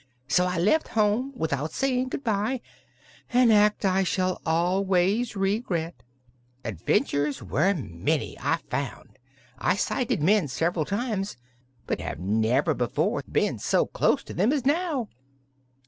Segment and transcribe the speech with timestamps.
[0.27, 2.59] So I left home without saying good bye,
[3.31, 6.01] an act I shall always regret.
[6.65, 9.19] Adventures were many, I found.
[9.59, 11.37] I sighted men several times,
[11.85, 15.07] but have never before been so close to them as now.